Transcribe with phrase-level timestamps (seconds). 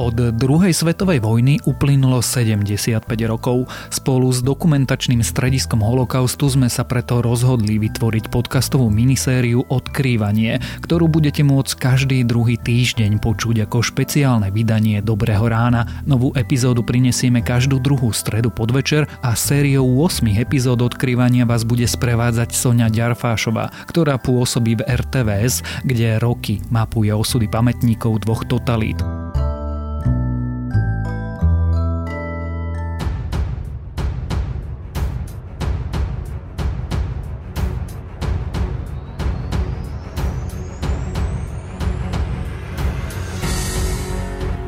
[0.00, 3.68] Od druhej svetovej vojny uplynulo 75 rokov.
[3.92, 11.44] Spolu s dokumentačným strediskom holokaustu sme sa preto rozhodli vytvoriť podcastovú minisériu Odkrývanie, ktorú budete
[11.44, 15.84] môcť každý druhý týždeň počuť ako špeciálne vydanie Dobrého rána.
[16.08, 22.56] Novú epizódu prinesieme každú druhú stredu podvečer a sériou 8 epizód Odkrývania vás bude sprevádzať
[22.56, 29.21] Sonia Ďarfášová, ktorá pôsobí v RTVS, kde roky mapuje osudy pamätníkov dvoch totalít.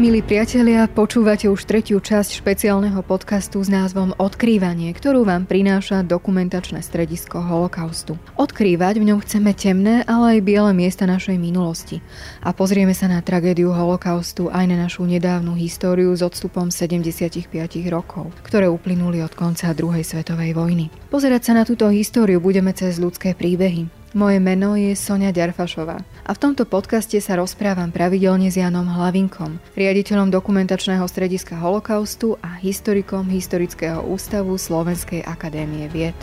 [0.05, 6.85] Milí priatelia, počúvate už tretiu časť špeciálneho podcastu s názvom Odkrývanie, ktorú vám prináša dokumentačné
[6.85, 8.21] stredisko holokaustu.
[8.37, 12.05] Odkrývať v ňom chceme temné, ale aj biele miesta našej minulosti.
[12.45, 17.49] A pozrieme sa na tragédiu holokaustu aj na našu nedávnu históriu s odstupom 75
[17.89, 20.93] rokov, ktoré uplynuli od konca druhej svetovej vojny.
[21.09, 26.31] Pozerať sa na túto históriu budeme cez ľudské príbehy, moje meno je Sonia Ďarfašová a
[26.31, 33.27] v tomto podcaste sa rozprávam pravidelne s Janom Hlavinkom, riaditeľom dokumentačného strediska holokaustu a historikom
[33.27, 36.15] Historického ústavu Slovenskej akadémie vied.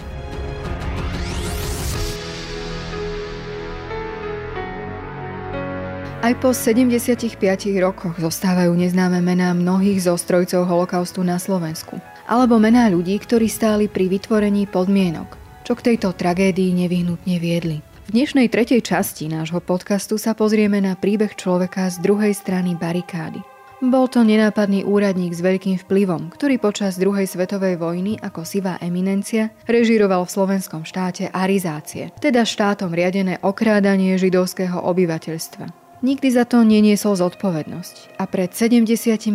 [6.21, 7.33] Aj po 75
[7.81, 11.97] rokoch zostávajú neznáme mená mnohých zostrojcov holokaustu na Slovensku,
[12.29, 17.79] alebo mená ľudí, ktorí stáli pri vytvorení podmienok, čo k tejto tragédii nevyhnutne viedli.
[18.09, 23.39] V dnešnej tretej časti nášho podcastu sa pozrieme na príbeh človeka z druhej strany barikády.
[23.81, 29.49] Bol to nenápadný úradník s veľkým vplyvom, ktorý počas druhej svetovej vojny ako sivá eminencia
[29.65, 35.73] režíroval v slovenskom štáte arizácie, teda štátom riadené okrádanie židovského obyvateľstva.
[36.05, 39.33] Nikdy za to neniesol zodpovednosť a pred 75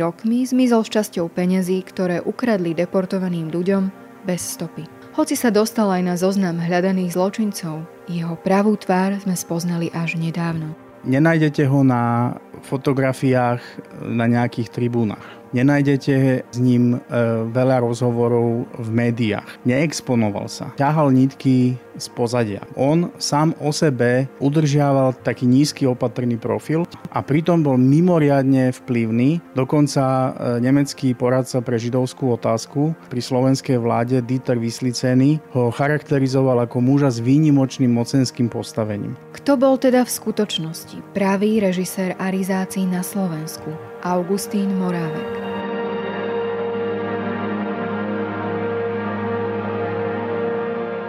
[0.00, 3.92] rokmi zmizol s časťou peňazí, ktoré ukradli deportovaným ľuďom
[4.24, 5.03] bez stopy.
[5.14, 10.74] Hoci sa dostal aj na zoznam hľadaných zločincov, jeho pravú tvár sme spoznali až nedávno.
[11.06, 12.34] Nenájdete ho na
[12.66, 13.62] fotografiách
[14.02, 15.22] na nejakých tribúnach.
[15.54, 17.16] Nenájdete s ním e,
[17.54, 19.62] veľa rozhovorov v médiách.
[19.62, 20.74] Neexponoval sa.
[20.74, 22.66] Ťahal nitky z pozadia.
[22.74, 29.38] On sám o sebe udržiaval taký nízky opatrný profil a pritom bol mimoriadne vplyvný.
[29.54, 36.82] Dokonca e, nemecký poradca pre židovskú otázku pri slovenskej vláde Dieter Vysliceny ho charakterizoval ako
[36.82, 39.14] muža s výnimočným mocenským postavením.
[39.30, 43.70] Kto bol teda v skutočnosti pravý režisér arizácií na Slovensku?
[44.02, 45.43] Augustín Morávek.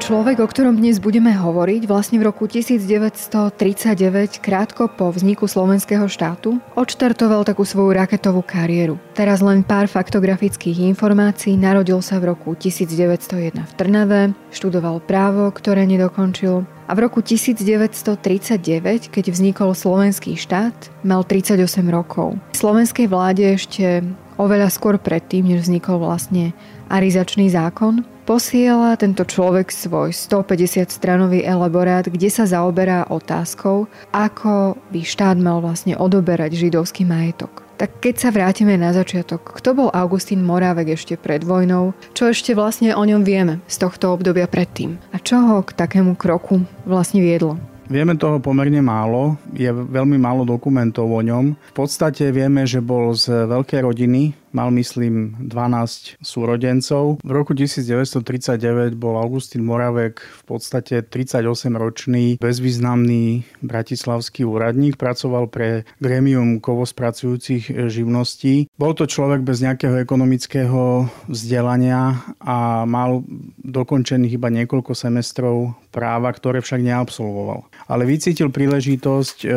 [0.05, 6.61] Človek, o ktorom dnes budeme hovoriť, vlastne v roku 1939, krátko po vzniku slovenského štátu,
[6.77, 9.01] odštartoval takú svoju raketovú kariéru.
[9.17, 11.57] Teraz len pár faktografických informácií.
[11.57, 19.09] Narodil sa v roku 1901 v Trnave, študoval právo, ktoré nedokončil, a v roku 1939,
[19.09, 21.57] keď vznikol slovenský štát, mal 38
[21.89, 22.38] rokov.
[22.53, 24.05] V slovenskej vláde ešte
[24.38, 26.53] oveľa skôr predtým, než vznikol vlastne
[26.90, 35.00] arizačný zákon, posiela tento človek svoj 150 stranový elaborát, kde sa zaoberá otázkou, ako by
[35.06, 37.66] štát mal vlastne odoberať židovský majetok.
[37.75, 42.56] Tak keď sa vrátime na začiatok, kto bol Augustín Morávek ešte pred vojnou, čo ešte
[42.56, 47.19] vlastne o ňom vieme z tohto obdobia predtým a čo ho k takému kroku vlastne
[47.19, 47.59] viedlo?
[47.85, 51.53] Vieme toho pomerne málo, je veľmi málo dokumentov o ňom.
[51.53, 57.19] V podstate vieme, že bol z veľkej rodiny, mal myslím 12 súrodencov.
[57.19, 66.63] V roku 1939 bol Augustín Moravek v podstate 38-ročný, bezvýznamný bratislavský úradník, pracoval pre gremium
[66.63, 68.71] kovospracujúcich živností.
[68.79, 73.27] Bol to človek bez nejakého ekonomického vzdelania a mal
[73.59, 77.67] dokončených iba niekoľko semestrov práva, ktoré však neabsolvoval.
[77.88, 79.47] Ale vycítil príležitosť e,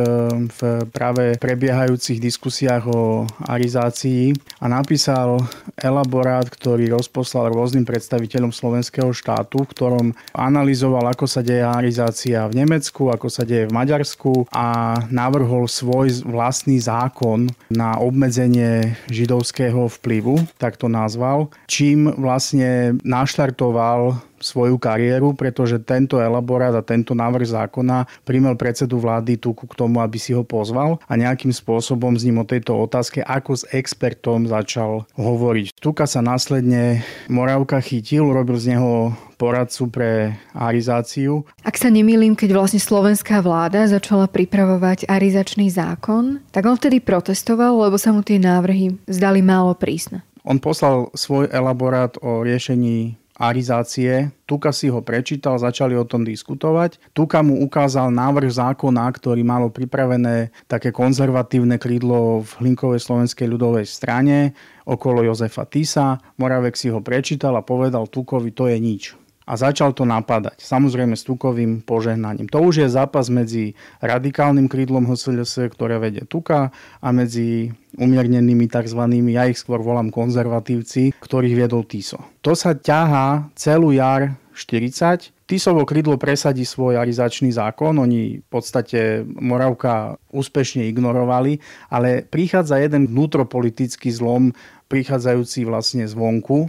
[0.47, 0.61] v
[0.95, 5.45] práve prebiehajúcich diskusiách o arizácii a napísal
[5.77, 12.65] elaborát, ktorý rozposlal rôznym predstaviteľom slovenského štátu, v ktorom analyzoval, ako sa deje arizácia v
[12.65, 20.49] Nemecku, ako sa deje v Maďarsku a navrhol svoj vlastný zákon na obmedzenie židovského vplyvu,
[20.57, 28.07] tak to nazval, čím vlastne naštartoval svoju kariéru, pretože tento elaborát a tento návrh zákona
[28.25, 32.43] primel predsedu vlády Tuku k tomu, aby si ho pozval a nejakým spôsobom s ním
[32.43, 35.77] o tejto otázke ako s expertom začal hovoriť.
[35.79, 40.11] Tuka sa následne Moravka chytil, robil z neho poradcu pre
[40.51, 41.47] arizáciu.
[41.63, 47.79] Ak sa nemýlim, keď vlastne slovenská vláda začala pripravovať arizačný zákon, tak on vtedy protestoval,
[47.87, 50.27] lebo sa mu tie návrhy zdali málo prísne.
[50.43, 54.35] On poslal svoj elaborát o riešení arizácie.
[54.45, 56.99] Tuka si ho prečítal, začali o tom diskutovať.
[57.15, 63.87] Tuka mu ukázal návrh zákona, ktorý malo pripravené také konzervatívne krídlo v Hlinkovej slovenskej ľudovej
[63.87, 66.19] strane okolo Jozefa Tisa.
[66.37, 69.15] Moravek si ho prečítal a povedal Tukovi, to je nič
[69.49, 70.61] a začal to napadať.
[70.61, 72.53] Samozrejme s tukovým požehnaním.
[72.53, 73.73] To už je zápas medzi
[74.05, 76.69] radikálnym krídlom HSLS, ktoré vedie Tuka
[77.01, 79.01] a medzi umiernenými tzv.
[79.33, 82.21] ja ich skôr volám konzervatívci, ktorých viedol Tiso.
[82.45, 85.38] To sa ťahá celú jar 40.
[85.49, 91.57] Tisovo krídlo presadí svoj arizačný zákon, oni v podstate Moravka úspešne ignorovali,
[91.89, 94.53] ale prichádza jeden vnútropolitický zlom,
[94.93, 96.69] prichádzajúci vlastne zvonku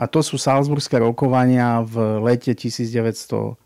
[0.00, 3.60] a to sú Salzburské rokovania v lete 1940.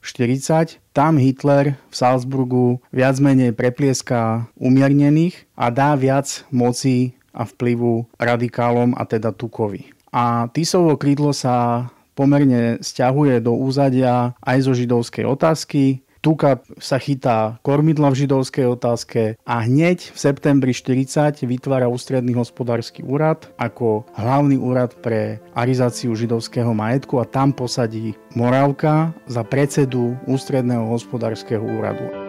[0.91, 8.99] Tam Hitler v Salzburgu viac menej preplieská umiernených a dá viac moci a vplyvu radikálom
[8.99, 9.95] a teda Tukovi.
[10.15, 16.01] A Tisovo krídlo sa pomerne stiahuje do úzadia aj zo židovskej otázky.
[16.25, 23.05] Tuka sa chytá kormidla v židovskej otázke a hneď v septembri 40 vytvára ústredný hospodársky
[23.05, 30.89] úrad ako hlavný úrad pre arizáciu židovského majetku a tam posadí Moravka za predsedu ústredného
[30.89, 32.24] hospodárskeho úradu.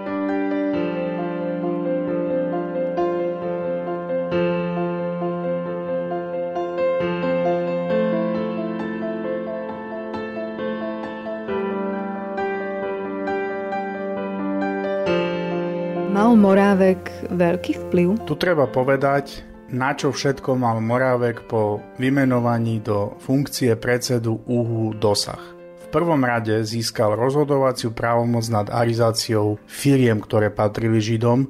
[16.36, 18.28] Morávek veľký vplyv?
[18.28, 25.40] Tu treba povedať, na čo všetko mal Morávek po vymenovaní do funkcie predsedu UHU dosah.
[25.56, 31.48] V prvom rade získal rozhodovaciu právomoc nad arizáciou firiem, ktoré patrili Židom.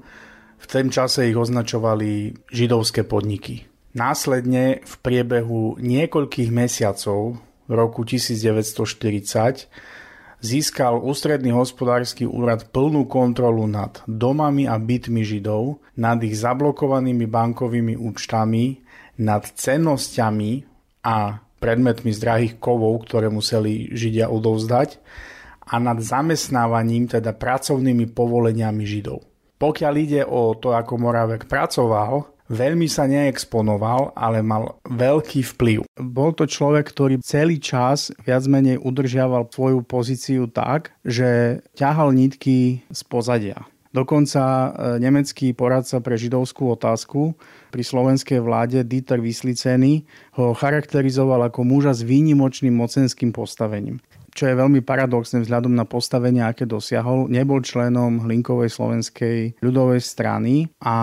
[0.62, 3.66] V tom čase ich označovali židovské podniky.
[3.98, 9.66] Následne v priebehu niekoľkých mesiacov v roku 1940
[10.46, 17.98] získal ústredný hospodársky úrad plnú kontrolu nad domami a bytmi Židov, nad ich zablokovanými bankovými
[17.98, 18.86] účtami,
[19.18, 20.52] nad cennosťami
[21.02, 25.02] a predmetmi z drahých kovov, ktoré museli Židia odovzdať
[25.66, 29.26] a nad zamestnávaním, teda pracovnými povoleniami Židov.
[29.58, 35.80] Pokiaľ ide o to, ako Moravek pracoval, Veľmi sa neexponoval, ale mal veľký vplyv.
[35.98, 42.86] Bol to človek, ktorý celý čas viac menej udržiaval svoju pozíciu tak, že ťahal nitky
[42.86, 43.66] z pozadia.
[43.96, 44.70] Dokonca e,
[45.00, 47.34] nemecký poradca pre židovskú otázku
[47.72, 50.04] pri slovenskej vláde Dieter Vysliceny
[50.36, 54.04] ho charakterizoval ako muža s výnimočným mocenským postavením
[54.36, 57.32] čo je veľmi paradoxné vzhľadom na postavenie, aké dosiahol.
[57.32, 60.98] Nebol členom Hlinkovej slovenskej ľudovej strany a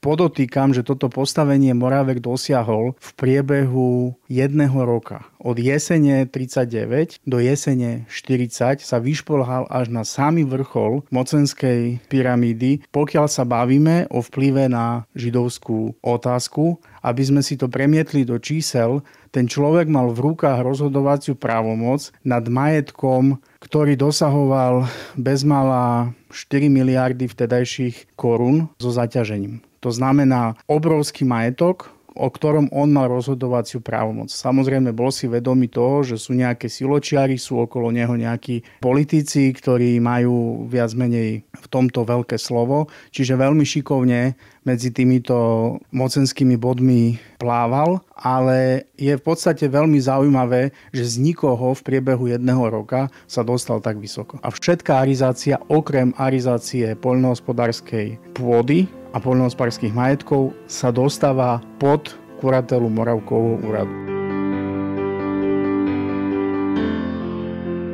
[0.00, 5.28] podotýkam, že toto postavenie Moravek dosiahol v priebehu jedného roka.
[5.38, 13.26] Od jesene 39 do jesene 40 sa vyšplhal až na samý vrchol mocenskej pyramídy, pokiaľ
[13.28, 16.80] sa bavíme o vplyve na židovskú otázku.
[17.02, 19.02] Aby sme si to premietli do čísel,
[19.34, 24.86] ten človek mal v rukách rozhodovaciu právomoc nad majetkom, ktorý dosahoval
[25.18, 29.60] bezmala 4 miliardy vtedajších korún so zaťažením.
[29.82, 34.28] To znamená obrovský majetok, o ktorom on mal rozhodovaciu právomoc.
[34.28, 39.96] Samozrejme bol si vedomý toho, že sú nejaké siločiari, sú okolo neho nejakí politici, ktorí
[39.98, 45.36] majú viac menej v tomto veľké slovo, čiže veľmi šikovne medzi týmito
[45.90, 52.62] mocenskými bodmi plával, ale je v podstate veľmi zaujímavé, že z nikoho v priebehu jedného
[52.70, 54.38] roka sa dostal tak vysoko.
[54.42, 63.60] A všetká arizácia, okrem arizácie poľnohospodárskej pôdy, a poľnohospodárských majetkov sa dostáva pod kuratelu Moravkovho
[63.60, 64.11] úradu.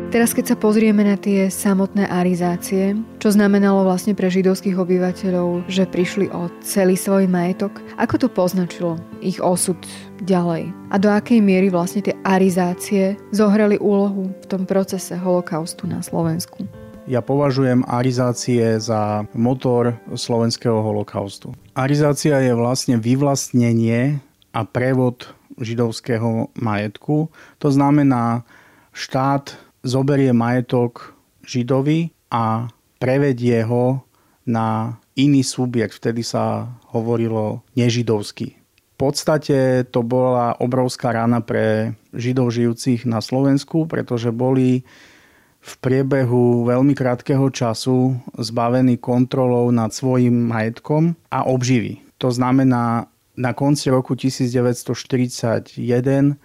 [0.08, 5.84] Teraz keď sa pozrieme na tie samotné arizácie, čo znamenalo vlastne pre židovských obyvateľov, že
[5.84, 9.76] prišli o celý svoj majetok, ako to poznačilo ich osud
[10.24, 10.72] ďalej?
[10.88, 16.64] A do akej miery vlastne tie arizácie zohrali úlohu v tom procese holokaustu na Slovensku?
[17.04, 21.52] Ja považujem arizácie za motor slovenského holokaustu.
[21.76, 24.24] Arizácia je vlastne vyvlastnenie
[24.56, 27.28] a prevod židovského majetku.
[27.60, 28.48] To znamená,
[28.96, 31.16] štát zoberie majetok
[31.48, 32.68] Židovi a
[33.00, 34.04] prevedie ho
[34.44, 35.96] na iný subjekt.
[35.96, 38.52] Vtedy sa hovorilo nežidovský.
[38.60, 44.82] V podstate to bola obrovská rana pre Židov žijúcich na Slovensku, pretože boli
[45.58, 52.02] v priebehu veľmi krátkeho času zbavení kontrolou nad svojim majetkom a obživy.
[52.18, 53.06] To znamená,
[53.38, 55.78] na konci roku 1941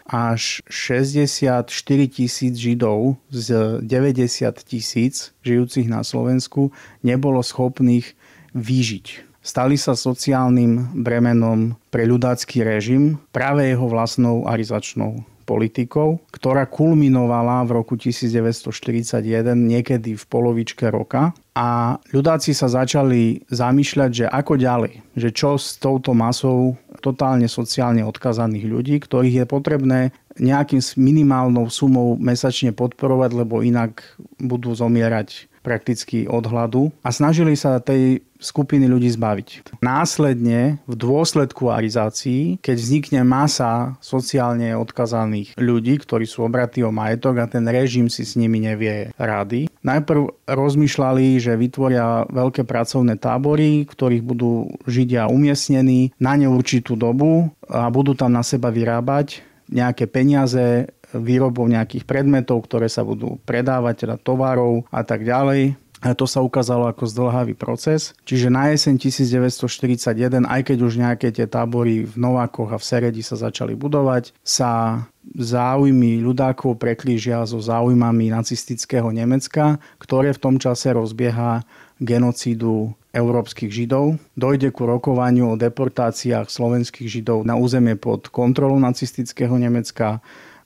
[0.05, 1.65] až 64
[2.07, 6.69] tisíc Židov z 90 tisíc žijúcich na Slovensku
[7.01, 8.13] nebolo schopných
[8.53, 9.33] vyžiť.
[9.43, 17.83] Stali sa sociálnym bremenom pre ľudácky režim práve jeho vlastnou arizačnou politikou, ktorá kulminovala v
[17.83, 19.23] roku 1941
[19.53, 21.35] niekedy v polovičke roka.
[21.53, 28.01] A ľudáci sa začali zamýšľať, že ako ďalej, že čo s touto masou totálne sociálne
[28.07, 30.01] odkazaných ľudí, ktorých je potrebné
[30.39, 34.01] nejakým minimálnou sumou mesačne podporovať, lebo inak
[34.41, 39.79] budú zomierať prakticky od hladu a snažili sa tej skupiny ľudí zbaviť.
[39.79, 47.39] Následne v dôsledku arizácií, keď vznikne masa sociálne odkazaných ľudí, ktorí sú obratí o majetok
[47.39, 53.87] a ten režim si s nimi nevie rady, najprv rozmýšľali, že vytvoria veľké pracovné tábory,
[53.87, 59.39] ktorých budú Židia umiestnení na neurčitú dobu a budú tam na seba vyrábať
[59.71, 65.77] nejaké peniaze výrobou nejakých predmetov, ktoré sa budú predávať, teda tovarov a tak ďalej.
[66.03, 68.11] A to sa ukázalo ako zdlhavý proces.
[68.27, 73.23] Čiže na jeseň 1941, aj keď už nejaké tie tábory v Novákoch a v Seredi
[73.23, 80.91] sa začali budovať, sa záujmy ľudákov preklížia so záujmami nacistického Nemecka, ktoré v tom čase
[80.91, 81.63] rozbieha
[82.03, 84.19] genocídu európskych židov.
[84.35, 90.19] Dojde ku rokovaniu o deportáciách slovenských židov na územie pod kontrolou nacistického Nemecka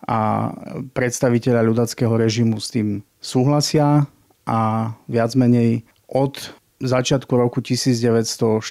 [0.06, 0.51] a
[0.94, 4.06] predstaviteľa ľudackého režimu s tým súhlasia
[4.46, 4.60] a
[5.10, 6.38] viac menej od
[6.77, 8.62] začiatku roku 1942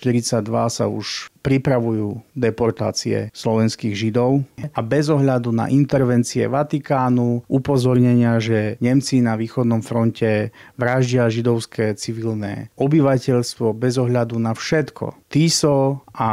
[0.70, 9.22] sa už pripravujú deportácie slovenských židov a bez ohľadu na intervencie Vatikánu, upozornenia, že Nemci
[9.22, 15.26] na východnom fronte vraždia židovské civilné obyvateľstvo bez ohľadu na všetko.
[15.30, 16.30] TISO a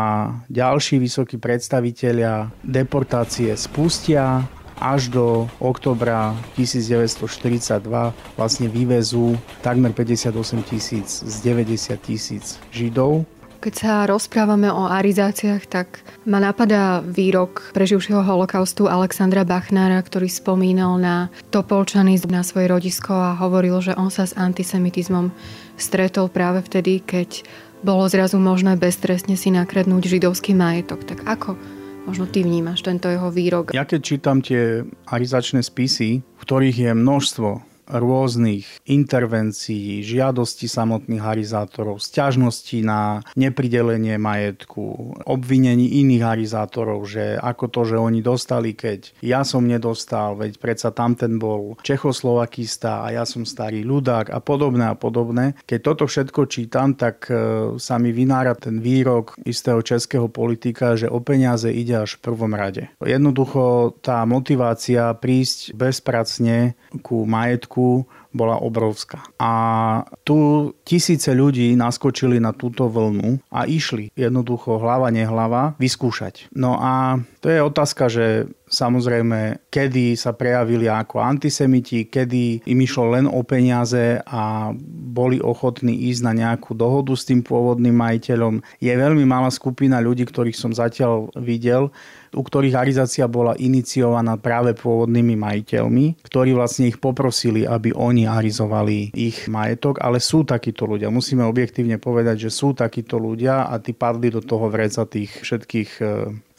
[0.49, 4.45] ďalší vysokí predstavitelia deportácie spustia
[4.83, 7.79] až do oktobra 1942
[8.35, 10.35] vlastne vyvezú takmer 58
[10.67, 13.23] tisíc z 90 tisíc Židov.
[13.63, 20.99] Keď sa rozprávame o arizáciách, tak ma napadá výrok preživšieho holokaustu Alexandra Bachnára, ktorý spomínal
[20.99, 25.31] na Topolčany na svoje rodisko a hovoril, že on sa s antisemitizmom
[25.79, 27.47] stretol práve vtedy, keď
[27.87, 31.07] bolo zrazu možné beztrestne si nakradnúť židovský majetok.
[31.07, 31.55] Tak ako
[32.03, 33.71] Možno ty vnímaš tento jeho výrok.
[33.71, 41.99] Ja keď čítam tie arizačné spisy, v ktorých je množstvo rôznych intervencií, žiadosti samotných harizátorov,
[41.99, 49.43] stiažností na nepridelenie majetku, obvinení iných harizátorov, že ako to, že oni dostali, keď ja
[49.43, 54.95] som nedostal, veď predsa tamten bol Čechoslovakista a ja som starý ľudák a podobné a
[54.95, 55.59] podobné.
[55.67, 57.35] Keď toto všetko čítam, tak e,
[57.77, 62.53] sa mi vynára ten výrok istého českého politika, že o peniaze ide až v prvom
[62.55, 62.87] rade.
[63.03, 69.21] Jednoducho tá motivácia prísť bezpracne ku majetku Slovensku bola obrovská.
[69.37, 69.51] A
[70.25, 76.49] tu tisíce ľudí naskočili na túto vlnu a išli jednoducho hlava nehlava vyskúšať.
[76.57, 83.13] No a to je otázka, že samozrejme, kedy sa prejavili ako antisemiti, kedy im išlo
[83.13, 84.73] len o peniaze a
[85.13, 88.65] boli ochotní ísť na nejakú dohodu s tým pôvodným majiteľom.
[88.81, 91.93] Je veľmi malá skupina ľudí, ktorých som zatiaľ videl,
[92.33, 99.13] u ktorých arizácia bola iniciovaná práve pôvodnými majiteľmi, ktorí vlastne ich poprosili, aby oni arizovali
[99.13, 101.13] ich majetok, ale sú takíto ľudia.
[101.13, 105.89] Musíme objektívne povedať, že sú takíto ľudia a tí padli do toho vreca tých všetkých
[106.01, 106.05] e,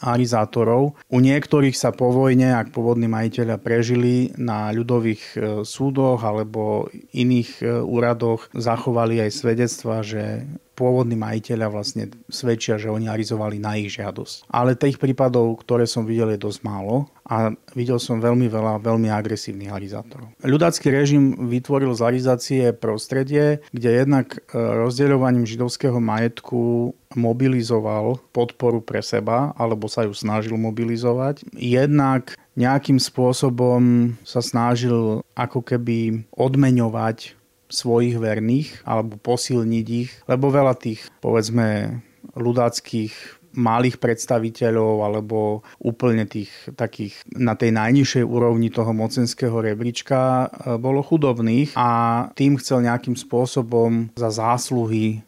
[0.01, 0.97] arizátorov.
[1.07, 7.49] U niektorých sa po vojne, ak pôvodní majiteľia prežili na ľudových e, súdoch alebo iných
[7.61, 10.43] e, úradoch, zachovali aj svedectva, že
[10.75, 14.51] pôvodní majiteľia vlastne svedčia, že oni arizovali na ich žiadosť.
[14.51, 19.09] Ale tých prípadov, ktoré som videl, je dosť málo a videl som veľmi veľa veľmi
[19.09, 20.29] agresívnych arizátorov.
[20.45, 28.99] Ľudácky režim vytvoril z arizácie prostredie, kde jednak e, rozdeľovaním židovského majetku mobilizoval podporu pre
[28.99, 31.47] seba, alebo sa ju snažil mobilizovať.
[31.55, 37.35] Jednak nejakým spôsobom sa snažil ako keby odmeňovať
[37.69, 42.01] svojich verných alebo posilniť ich, lebo veľa tých, povedzme,
[42.35, 50.75] ľudáckých malých predstaviteľov alebo úplne tých takých na tej najnižšej úrovni toho mocenského rebríčka e,
[50.75, 51.89] bolo chudobných a
[52.35, 55.23] tým chcel nejakým spôsobom za zásluhy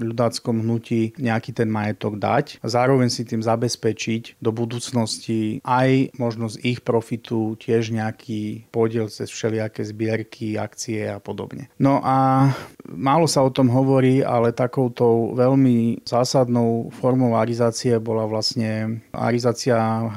[0.00, 6.48] ľudáckom hnutí nejaký ten majetok dať a zároveň si tým zabezpečiť do budúcnosti aj možno
[6.48, 11.68] z ich profitu tiež nejaký podiel cez všelijaké zbierky, akcie a podobne.
[11.78, 12.50] No a
[12.88, 19.76] málo sa o tom hovorí, ale takouto veľmi zásadnou formou arizácie bola vlastne arizácia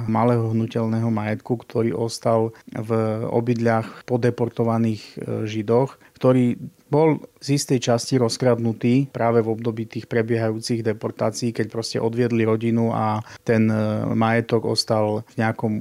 [0.09, 2.91] malého hnutelného majetku, ktorý ostal v
[3.29, 5.13] obydliach podeportovaných e,
[5.45, 6.57] židoch, ktorý
[6.95, 12.95] bol z istej časti rozkradnutý práve v období tých prebiehajúcich deportácií, keď proste odviedli rodinu
[12.95, 13.75] a ten e,
[14.15, 15.73] majetok ostal v nejakom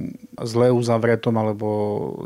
[0.43, 1.67] zle uzavretom alebo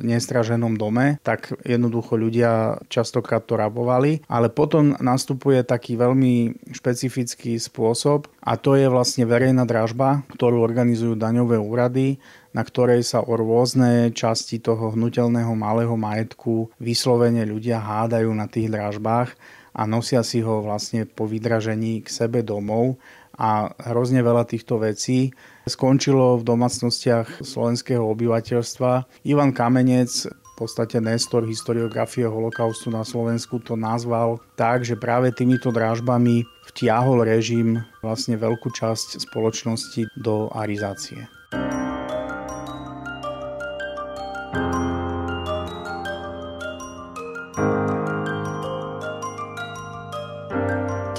[0.02, 4.26] nestraženom dome, tak jednoducho ľudia častokrát to rabovali.
[4.26, 11.14] Ale potom nastupuje taký veľmi špecifický spôsob a to je vlastne verejná dražba, ktorú organizujú
[11.14, 12.18] daňové úrady
[12.54, 18.74] na ktorej sa o rôzne časti toho hnutelného malého majetku vyslovene ľudia hádajú na tých
[18.74, 19.34] dražbách
[19.74, 22.98] a nosia si ho vlastne po vydražení k sebe domov
[23.40, 25.32] a hrozne veľa týchto vecí
[25.64, 29.24] skončilo v domácnostiach slovenského obyvateľstva.
[29.24, 35.72] Ivan Kamenec v podstate Nestor historiografie holokaustu na Slovensku to nazval tak, že práve týmito
[35.72, 41.32] dražbami vtiahol režim vlastne veľkú časť spoločnosti do arizácie.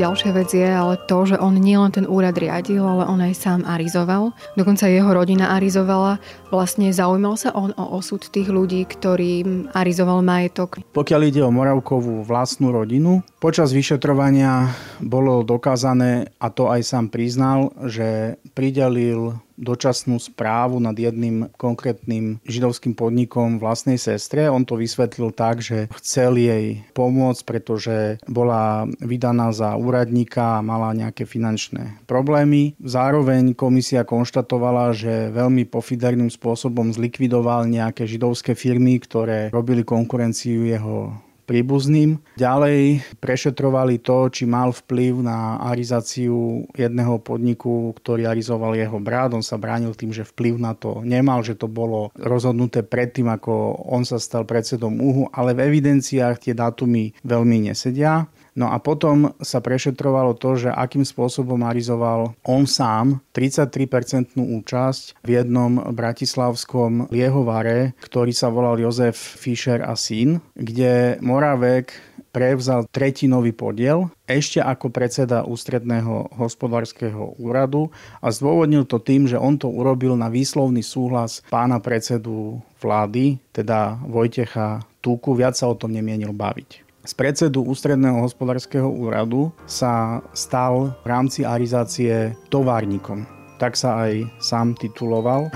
[0.00, 3.68] Ďalšia vec je ale to, že on nielen ten úrad riadil, ale on aj sám
[3.68, 4.32] arizoval.
[4.56, 6.16] Dokonca jeho rodina arizovala.
[6.48, 10.80] Vlastne zaujímal sa on o osud tých ľudí, ktorým arizoval majetok.
[10.96, 14.72] Pokiaľ ide o Moravkovú vlastnú rodinu, počas vyšetrovania
[15.04, 22.96] bolo dokázané, a to aj sám priznal, že pridelil dočasnú správu nad jedným konkrétnym židovským
[22.96, 24.48] podnikom vlastnej sestre.
[24.48, 30.96] On to vysvetlil tak, že chcel jej pomôcť, pretože bola vydaná za úradníka a mala
[30.96, 32.72] nejaké finančné problémy.
[32.80, 41.12] Zároveň komisia konštatovala, že veľmi pofiderným spôsobom zlikvidoval nejaké židovské firmy, ktoré robili konkurenciu jeho
[41.50, 42.22] príbuzným.
[42.38, 49.34] Ďalej prešetrovali to, či mal vplyv na arizáciu jedného podniku, ktorý arizoval jeho brat.
[49.34, 53.82] On sa bránil tým, že vplyv na to nemal, že to bolo rozhodnuté predtým, ako
[53.90, 58.30] on sa stal predsedom úhu, ale v evidenciách tie dátumy veľmi nesedia.
[58.60, 65.28] No a potom sa prešetrovalo to, že akým spôsobom arizoval on sám 33% účasť v
[65.40, 71.96] jednom bratislavskom liehovare, ktorý sa volal Jozef Fischer a syn, kde Moravek
[72.36, 79.56] prevzal tretinový podiel ešte ako predseda ústredného hospodárskeho úradu a zdôvodnil to tým, že on
[79.56, 85.96] to urobil na výslovný súhlas pána predsedu vlády, teda Vojtecha Túku, viac sa o tom
[85.96, 86.89] nemienil baviť.
[87.00, 93.24] Z predsedu Ústredného hospodárskeho úradu sa stal v rámci arizácie továrnikom.
[93.56, 95.48] Tak sa aj sám tituloval.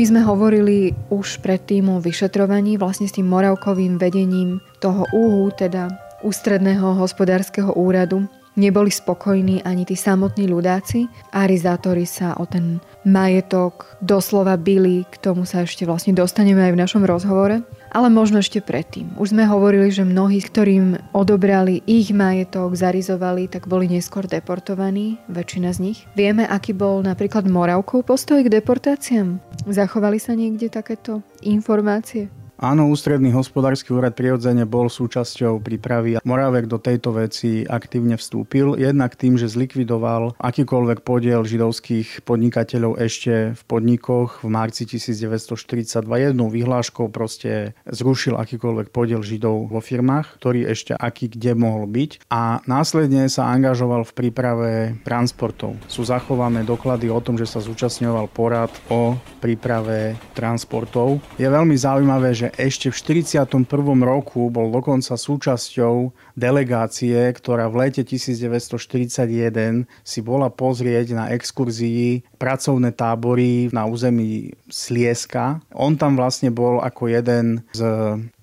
[0.00, 5.92] My sme hovorili už predtým o vyšetrovaní vlastne s tým Moravkovým vedením toho úhu, teda
[6.24, 8.24] ústredného hospodárskeho úradu.
[8.56, 11.04] Neboli spokojní ani tí samotní ľudáci.
[11.36, 16.80] Arizátori sa o ten majetok doslova byli, k tomu sa ešte vlastne dostaneme aj v
[16.80, 17.60] našom rozhovore.
[17.90, 19.18] Ale možno ešte predtým.
[19.18, 25.74] Už sme hovorili, že mnohí, ktorým odobrali ich majetok, zarizovali, tak boli neskôr deportovaní, väčšina
[25.74, 25.98] z nich.
[26.14, 29.42] Vieme, aký bol napríklad Moravkov postoj k deportáciám?
[29.66, 32.30] Zachovali sa niekde takéto informácie?
[32.60, 36.20] Áno, ústredný hospodársky úrad prirodzene bol súčasťou prípravy.
[36.28, 43.56] Moravek do tejto veci aktívne vstúpil, jednak tým, že zlikvidoval akýkoľvek podiel židovských podnikateľov ešte
[43.56, 50.68] v podnikoch v marci 1942 jednou vyhláškou proste zrušil akýkoľvek podiel židov vo firmách, ktorý
[50.68, 54.70] ešte aký kde mohol byť a následne sa angažoval v príprave
[55.08, 55.80] transportov.
[55.88, 61.24] Sú zachované doklady o tom, že sa zúčastňoval porad o príprave transportov.
[61.40, 63.66] Je veľmi zaujímavé, že ešte v 41.
[64.02, 72.90] roku bol dokonca súčasťou delegácie, ktorá v lete 1941 si bola pozrieť na exkurzii pracovné
[72.94, 75.62] tábory na území Slieska.
[75.74, 77.82] On tam vlastne bol ako jeden z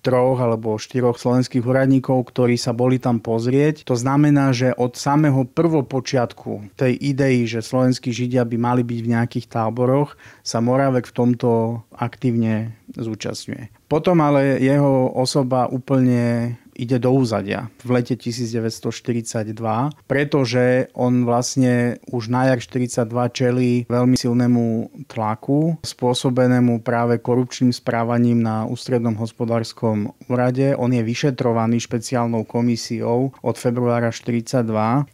[0.07, 3.83] troch alebo štyroch slovenských úradníkov, ktorí sa boli tam pozrieť.
[3.91, 9.11] To znamená, že od samého prvopočiatku tej idei, že slovenskí židia by mali byť v
[9.11, 10.15] nejakých táboroch,
[10.47, 13.91] sa Moravek v tomto aktívne zúčastňuje.
[13.91, 19.57] Potom ale jeho osoba úplne ide do úzadia v lete 1942,
[20.05, 24.63] pretože on vlastne už na jar 42 čelí veľmi silnému
[25.09, 30.77] tlaku, spôsobenému práve korupčným správaním na ústrednom hospodárskom úrade.
[30.77, 34.61] On je vyšetrovaný špeciálnou komisiou od februára 42.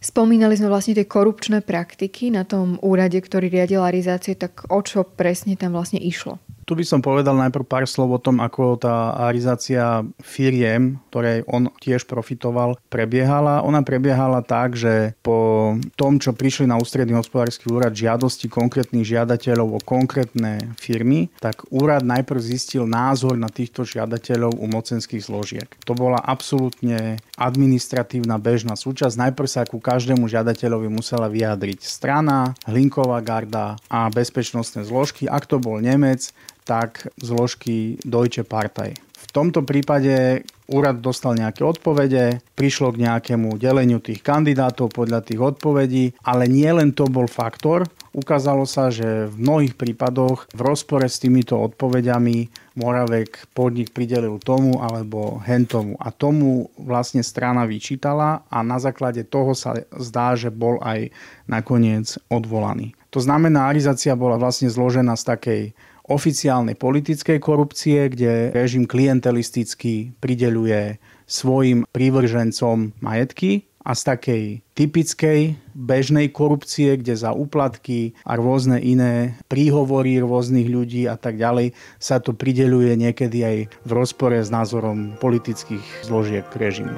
[0.04, 5.08] Spomínali sme vlastne tie korupčné praktiky na tom úrade, ktorý riadil arizácie, tak o čo
[5.08, 6.44] presne tam vlastne išlo?
[6.64, 11.68] Tu by som povedal najprv pár slov o tom, ako tá arizácia firiem, ktorej on
[11.84, 13.64] tiež profitoval, prebiehala.
[13.68, 19.68] Ona prebiehala tak, že po tom, čo prišli na ústredný hospodársky úrad žiadosti konkrétnych žiadateľov
[19.76, 25.68] o konkrétne firmy, tak úrad najprv zistil názor na týchto žiadateľov u mocenských zložiek.
[25.84, 29.20] To bola absolútne administratívna bežná súčasť.
[29.20, 35.28] Najprv sa ku každému žiadateľovi musela vyjadriť strana, hlinková garda a bezpečnostné zložky.
[35.28, 36.32] Ak to bol Nemec,
[36.66, 38.96] tak zložky Deutsche Partei.
[39.24, 45.42] V tomto prípade úrad dostal nejaké odpovede, prišlo k nejakému deleniu tých kandidátov podľa tých
[45.42, 51.10] odpovedí, ale nie len to bol faktor, ukázalo sa, že v mnohých prípadoch v rozpore
[51.10, 55.98] s týmito odpovediami Moravek podnik pridelil tomu alebo hentomu.
[56.02, 61.10] A tomu vlastne strana vyčítala a na základe toho sa zdá, že bol aj
[61.50, 62.94] nakoniec odvolaný.
[63.14, 65.62] To znamená, arizácia bola vlastne zložená z takej
[66.08, 74.44] oficiálnej politickej korupcie, kde režim klientelisticky prideľuje svojim prívržencom majetky a z takej
[74.80, 75.40] typickej
[75.76, 82.24] bežnej korupcie, kde za úplatky a rôzne iné príhovory rôznych ľudí a tak ďalej sa
[82.24, 86.96] to prideľuje niekedy aj v rozpore s názorom politických zložiek režimu.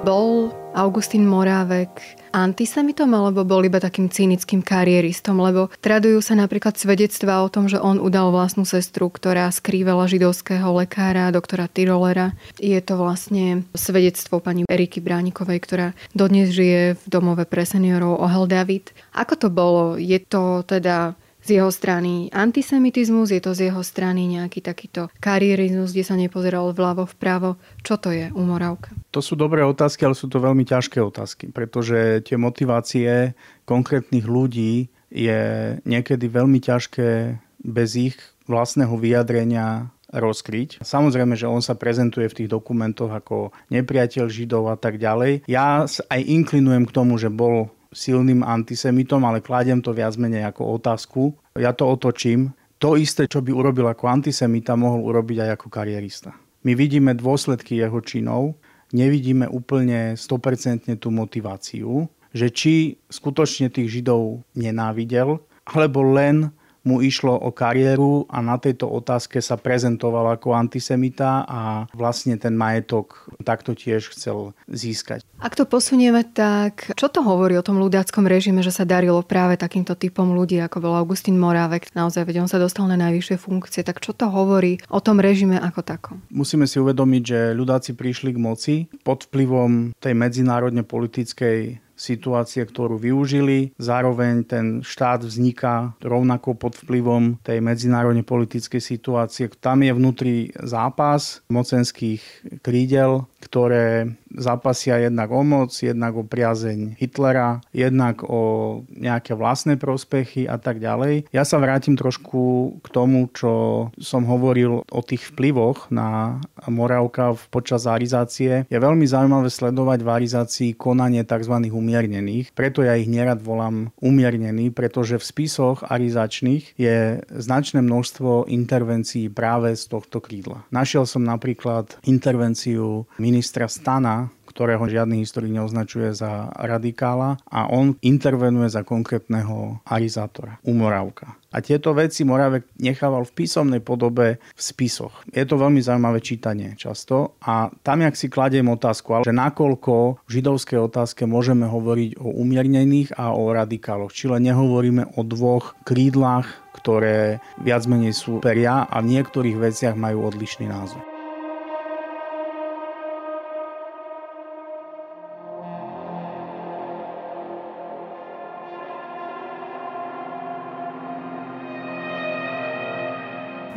[0.00, 1.92] Bol Augustín Morávek
[2.32, 7.76] antisemitom alebo bol iba takým cynickým karieristom, lebo tradujú sa napríklad svedectvá o tom, že
[7.76, 12.32] on udal vlastnú sestru, ktorá skrývala židovského lekára, doktora Tyrolera.
[12.56, 15.86] Je to vlastne svedectvo pani Eriky Bránikovej, ktorá
[16.16, 18.94] dodnes žije v domove pre seniorov Ohel David.
[19.12, 20.00] Ako to bolo?
[20.00, 25.92] Je to teda z jeho strany antisemitizmus, je to z jeho strany nejaký takýto karierizmus,
[25.92, 27.56] kde sa nepozeral vľavo vpravo.
[27.80, 28.92] Čo to je u Moravka?
[29.10, 33.32] To sú dobré otázky, ale sú to veľmi ťažké otázky, pretože tie motivácie
[33.64, 40.82] konkrétnych ľudí je niekedy veľmi ťažké bez ich vlastného vyjadrenia rozkryť.
[40.82, 45.46] Samozrejme, že on sa prezentuje v tých dokumentoch ako nepriateľ Židov a tak ďalej.
[45.46, 50.78] Ja aj inklinujem k tomu, že bol silným antisemitom, ale kladiem to viac menej ako
[50.78, 51.22] otázku.
[51.58, 52.54] Ja to otočím.
[52.80, 56.32] To isté, čo by urobil ako antisemita, mohol urobiť aj ako karierista.
[56.64, 58.56] My vidíme dôsledky jeho činov,
[58.92, 67.36] nevidíme úplne 100% tú motiváciu, že či skutočne tých Židov nenávidel, alebo len mu išlo
[67.36, 71.60] o kariéru a na tejto otázke sa prezentoval ako antisemita a
[71.92, 75.24] vlastne ten majetok takto tiež chcel získať.
[75.40, 79.56] Ak to posunieme, tak čo to hovorí o tom ľudáckom režime, že sa darilo práve
[79.56, 83.80] takýmto typom ľudí, ako bol Augustín Morávek, naozaj, veď on sa dostal na najvyššie funkcie,
[83.84, 86.16] tak čo to hovorí o tom režime ako takom?
[86.32, 92.96] Musíme si uvedomiť, že ľudáci prišli k moci pod vplyvom tej medzinárodne politickej situácie, ktorú
[92.96, 93.76] využili.
[93.76, 99.52] Zároveň ten štát vzniká rovnako pod vplyvom tej medzinárodne politickej situácie.
[99.60, 102.24] Tam je vnútri zápas mocenských
[102.64, 110.46] krídel, ktoré zápasia jednak o moc, jednak o priazeň Hitlera, jednak o nejaké vlastné prospechy
[110.46, 111.26] a tak ďalej.
[111.34, 116.38] Ja sa vrátim trošku k tomu, čo som hovoril o tých vplyvoch na
[116.70, 118.68] Moravka počas arizácie.
[118.70, 121.56] Je veľmi zaujímavé sledovať v arizácii konanie tzv.
[121.70, 129.26] umiernených, preto ja ich nerad volám umiernený, pretože v spisoch arizačných je značné množstvo intervencií
[129.32, 130.62] práve z tohto krídla.
[130.70, 138.66] Našiel som napríklad intervenciu ministra Stana ktorého žiadny historik neoznačuje za radikála a on intervenuje
[138.66, 141.38] za konkrétneho arizátora, umoravka.
[141.50, 145.22] A tieto veci Moravek nechával v písomnej podobe v spisoch.
[145.34, 150.22] Je to veľmi zaujímavé čítanie často a tam, jak si kladiem otázku, ale že nakoľko
[150.26, 154.14] v židovskej otázke môžeme hovoriť o umiernených a o radikáloch.
[154.14, 159.98] Či len nehovoríme o dvoch krídlach, ktoré viac menej sú peria a v niektorých veciach
[159.98, 161.09] majú odlišný názor.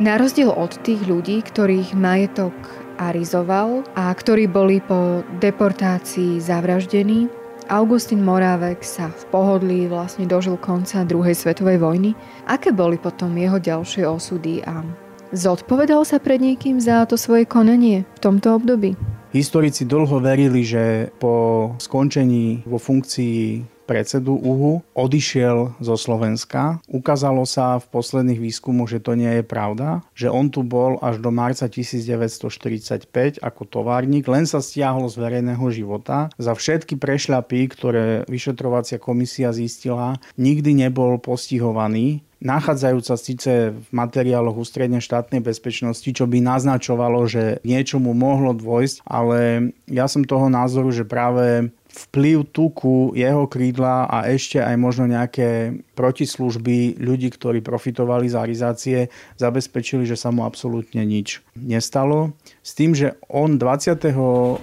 [0.04, 2.52] Na rozdiel od tých ľudí, ktorých majetok
[3.00, 7.32] arizoval a ktorí boli po deportácii zavraždení,
[7.72, 12.12] Augustín Morávek sa v pohodlí vlastne dožil konca druhej svetovej vojny.
[12.44, 14.84] Aké boli potom jeho ďalšie osudy a
[15.32, 19.00] zodpovedal sa pred niekým za to svoje konanie v tomto období?
[19.32, 26.80] Historici dlho verili, že po skončení vo funkcii predsedu UHU, odišiel zo Slovenska.
[26.88, 31.20] Ukázalo sa v posledných výskumoch, že to nie je pravda, že on tu bol až
[31.20, 36.32] do marca 1945 ako továrnik, len sa stiahol z verejného života.
[36.40, 45.00] Za všetky prešľapy, ktoré vyšetrovacia komisia zistila, nikdy nebol postihovaný nachádzajúca síce v materiáloch ústredne
[45.00, 51.08] štátnej bezpečnosti, čo by naznačovalo, že niečomu mohlo dôjsť, ale ja som toho názoru, že
[51.08, 58.34] práve vplyv tuku, jeho krídla a ešte aj možno nejaké protislužby ľudí, ktorí profitovali z
[58.34, 58.98] arizácie,
[59.38, 62.34] zabezpečili, že sa mu absolútne nič nestalo.
[62.66, 64.58] S tým, že on 22.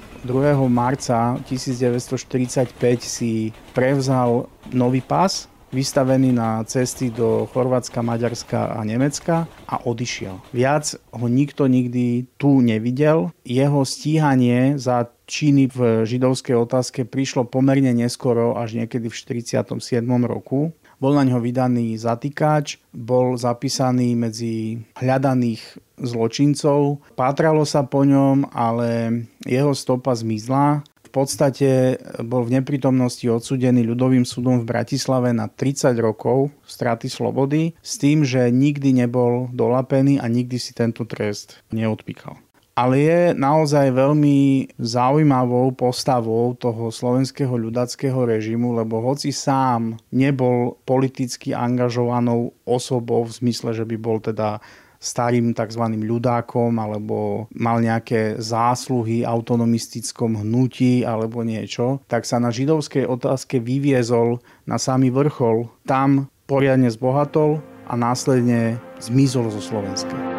[0.67, 9.75] marca 1945 si prevzal nový pás vystavený na cesty do Chorvátska, Maďarska a Nemecka a
[9.87, 10.39] odišiel.
[10.51, 13.31] Viac ho nikto nikdy tu nevidel.
[13.47, 20.03] Jeho stíhanie za činy v židovskej otázke prišlo pomerne neskoro, až niekedy v 47.
[20.27, 20.75] roku.
[21.01, 27.01] Bol na ňo vydaný zatýkač, bol zapísaný medzi hľadaných zločincov.
[27.17, 34.63] Pátralo sa po ňom, ale jeho stopa zmizla podstate bol v neprítomnosti odsudený ľudovým súdom
[34.63, 40.55] v Bratislave na 30 rokov straty slobody s tým, že nikdy nebol dolapený a nikdy
[40.55, 42.39] si tento trest neodpíkal
[42.71, 51.51] ale je naozaj veľmi zaujímavou postavou toho slovenského ľudackého režimu, lebo hoci sám nebol politicky
[51.51, 54.63] angažovanou osobou v zmysle, že by bol teda
[55.01, 55.83] starým tzv.
[55.97, 64.39] ľudákom alebo mal nejaké zásluhy autonomistickom hnutí alebo niečo, tak sa na židovskej otázke vyviezol
[64.69, 65.73] na samý vrchol.
[65.89, 67.59] Tam poriadne zbohatol
[67.89, 70.30] a následne zmizol zo Slovenska.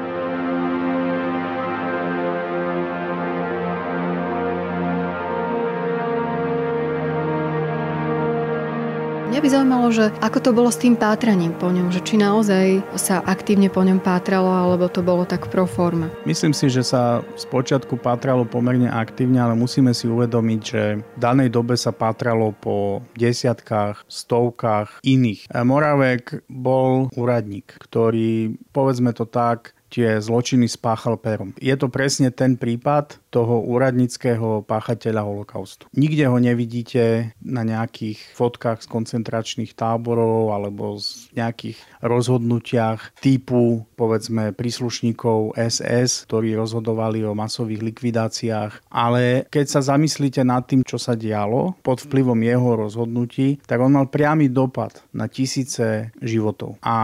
[9.42, 13.26] By zaujímalo, že ako to bolo s tým pátraním po ňom, že či naozaj sa
[13.26, 16.06] aktívne po ňom pátralo, alebo to bolo tak pro forma.
[16.22, 21.50] Myslím si, že sa spočiatku pátralo pomerne aktívne, ale musíme si uvedomiť, že v danej
[21.50, 25.50] dobe sa pátralo po desiatkách, stovkách iných.
[25.50, 31.52] Moravek bol úradník, ktorý, povedzme to tak, tie zločiny spáchal perom.
[31.60, 35.88] Je to presne ten prípad toho úradnického páchateľa holokaustu.
[35.96, 44.52] Nikde ho nevidíte na nejakých fotkách z koncentračných táborov alebo z nejakých rozhodnutiach typu povedzme
[44.52, 48.92] príslušníkov SS, ktorí rozhodovali o masových likvidáciách.
[48.92, 53.96] Ale keď sa zamyslíte nad tým, čo sa dialo pod vplyvom jeho rozhodnutí, tak on
[53.96, 56.76] mal priamy dopad na tisíce životov.
[56.84, 56.96] A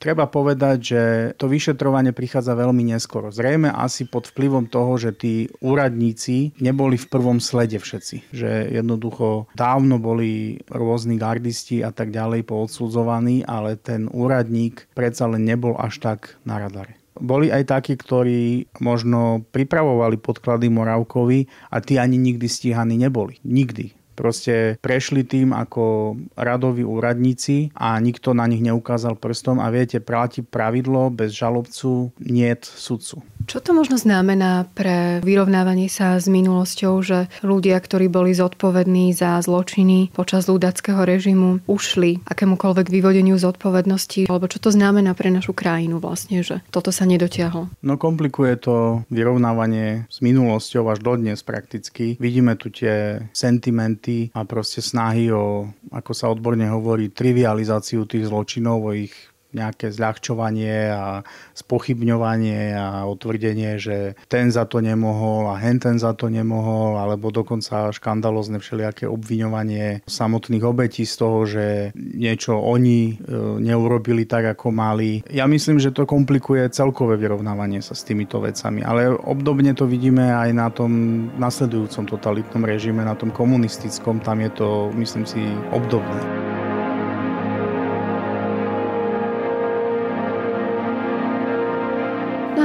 [0.00, 1.02] treba povedať, že
[1.36, 3.28] to vyšetrovanie prichádza veľmi neskoro.
[3.34, 8.34] Zrejme asi pod vplyvom toho, že tí úradníci neboli v prvom slede všetci.
[8.34, 15.44] Že jednoducho dávno boli rôzni gardisti a tak ďalej poodsudzovaní, ale ten úradník predsa len
[15.44, 21.98] nebol až tak na radare boli aj takí, ktorí možno pripravovali podklady Moravkovi a tí
[21.98, 23.42] ani nikdy stíhaní neboli.
[23.42, 23.98] Nikdy.
[24.18, 30.42] Proste prešli tým ako radoví úradníci a nikto na nich neukázal prstom a viete, pláti
[30.42, 33.22] pravidlo bez žalobcu, niet sudcu.
[33.48, 39.40] Čo to možno znamená pre vyrovnávanie sa s minulosťou, že ľudia, ktorí boli zodpovední za
[39.40, 44.28] zločiny počas ľudackého režimu, ušli akémukoľvek vyvodeniu zodpovednosti?
[44.28, 47.72] Alebo čo to znamená pre našu krajinu vlastne, že toto sa nedotiahlo?
[47.80, 52.20] No komplikuje to vyrovnávanie s minulosťou až dodnes prakticky.
[52.20, 58.84] Vidíme tu tie sentimenty a proste snahy o, ako sa odborne hovorí, trivializáciu tých zločinov,
[58.84, 59.16] o ich
[59.52, 61.24] nejaké zľahčovanie a
[61.56, 67.32] spochybňovanie a otvrdenie, že ten za to nemohol a hen ten za to nemohol, alebo
[67.32, 71.64] dokonca škandalozne všelijaké obviňovanie samotných obetí z toho, že
[71.96, 75.24] niečo oni e, neurobili tak, ako mali.
[75.32, 80.28] Ja myslím, že to komplikuje celkové vyrovnávanie sa s týmito vecami, ale obdobne to vidíme
[80.28, 80.92] aj na tom
[81.40, 85.40] nasledujúcom totalitnom režime, na tom komunistickom, tam je to, myslím si,
[85.72, 86.47] obdobné.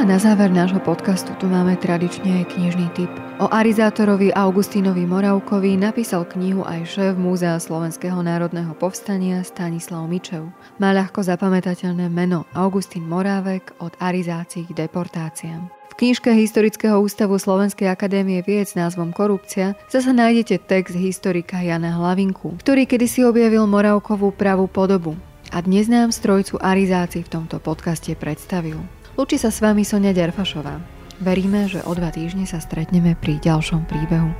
[0.03, 3.07] Na záver nášho podcastu tu máme tradične aj knižný tip.
[3.39, 10.51] O Arizátorovi Augustínovi Moravkovi napísal knihu aj šéf Múzea Slovenského národného povstania Stanislav Mičev.
[10.75, 15.71] Má ľahko zapamätateľné meno Augustín Morávek od arizácií k deportáciám.
[15.71, 21.95] V knižke Historického ústavu Slovenskej akadémie vied s názvom Korupcia zase nájdete text historika Jana
[21.95, 25.15] Hlavinku, ktorý kedysi objavil Moravkovú pravú podobu
[25.53, 28.83] a dnes nám strojcu arizácií v tomto podcaste predstavil.
[29.13, 30.81] Lúči sa s vami Sonia Ďarfašová.
[31.21, 34.33] Veríme, že o dva týždne sa stretneme pri ďalšom príbehu.